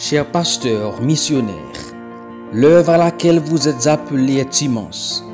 [0.00, 1.56] Chers pasteurs, missionnaires,
[2.52, 5.24] l'œuvre à laquelle vous êtes appelés est immense.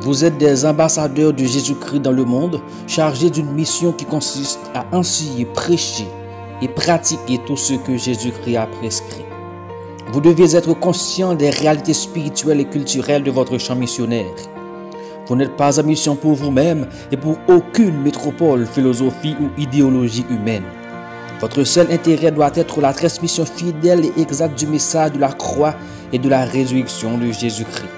[0.00, 4.86] Vous êtes des ambassadeurs de Jésus-Christ dans le monde, chargés d'une mission qui consiste à
[4.96, 6.06] enseigner, prêcher
[6.62, 9.24] et pratiquer tout ce que Jésus-Christ a prescrit.
[10.12, 14.36] Vous devez être conscient des réalités spirituelles et culturelles de votre champ missionnaire.
[15.26, 20.62] Vous n'êtes pas en mission pour vous-même et pour aucune métropole, philosophie ou idéologie humaine.
[21.40, 25.74] Votre seul intérêt doit être la transmission fidèle et exacte du message de la croix
[26.12, 27.90] et de la résurrection de Jésus-Christ.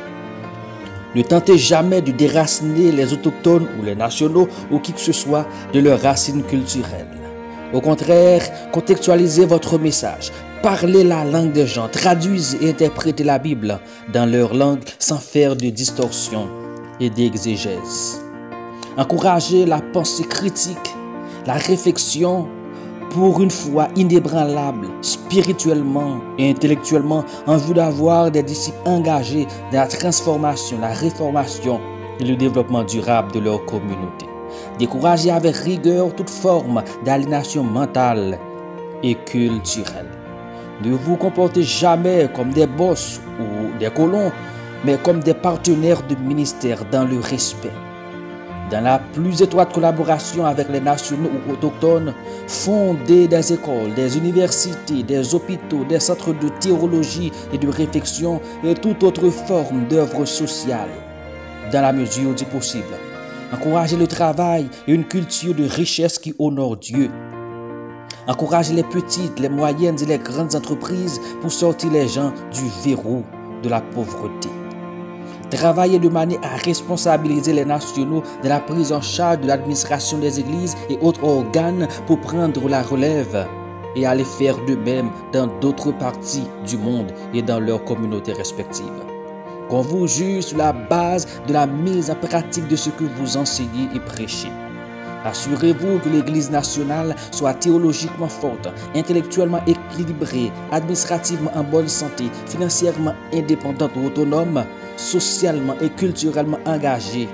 [1.14, 5.46] Ne tentez jamais de déraciner les autochtones ou les nationaux ou qui que ce soit
[5.72, 7.06] de leurs racines culturelles.
[7.72, 10.32] Au contraire, contextualisez votre message.
[10.62, 13.78] Parlez la langue des gens, traduisez et interprétez la Bible
[14.12, 16.48] dans leur langue sans faire de distorsion
[16.98, 18.20] et d'exégèse.
[18.96, 20.94] Encouragez la pensée critique,
[21.46, 22.48] la réflexion
[23.10, 29.86] pour une foi inébranlable, spirituellement et intellectuellement, en vue d'avoir des disciples engagés dans la
[29.86, 31.80] transformation, la réformation
[32.20, 34.26] et le développement durable de leur communauté.
[34.78, 38.38] Découragez avec rigueur toute forme d'aliénation mentale
[39.02, 40.10] et culturelle.
[40.84, 44.30] Ne vous comportez jamais comme des boss ou des colons,
[44.84, 47.72] mais comme des partenaires de ministère dans le respect
[48.70, 52.14] dans la plus étroite collaboration avec les nationaux ou autochtones,
[52.46, 58.74] fonder des écoles, des universités, des hôpitaux, des centres de théologie et de réflexion et
[58.74, 60.90] toute autre forme d'œuvre sociale,
[61.72, 62.84] dans la mesure du possible.
[63.52, 67.10] Encourager le travail et une culture de richesse qui honore Dieu.
[68.26, 73.24] Encourager les petites, les moyennes et les grandes entreprises pour sortir les gens du verrou
[73.62, 74.50] de la pauvreté.
[75.50, 80.40] Travailler de manière à responsabiliser les nationaux de la prise en charge de l'administration des
[80.40, 83.46] églises et autres organes pour prendre la relève
[83.96, 88.86] et aller faire de même dans d'autres parties du monde et dans leurs communautés respectives.
[89.70, 93.36] Qu'on vous juge sur la base de la mise en pratique de ce que vous
[93.38, 94.52] enseignez et prêchez.
[95.24, 103.90] Assurez-vous que l'Église nationale soit théologiquement forte, intellectuellement équilibrée, administrativement en bonne santé, financièrement indépendante
[103.96, 104.64] ou autonome,
[104.98, 107.28] socialement et culturellement engagée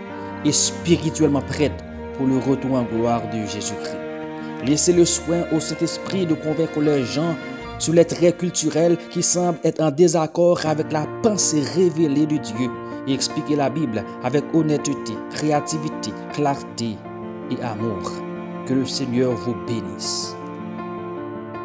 [0.45, 1.85] et spirituellement prête
[2.17, 3.97] pour le retour en gloire de Jésus-Christ.
[4.67, 7.35] Laissez le soin au Saint-Esprit de convaincre les gens
[7.79, 12.71] sur les traits culturels qui semblent être en désaccord avec la pensée révélée de Dieu
[13.07, 16.97] et expliquer la Bible avec honnêteté, créativité, clarté
[17.51, 18.13] et amour.
[18.67, 20.35] Que le Seigneur vous bénisse.